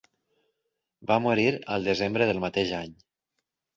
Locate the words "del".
2.31-2.43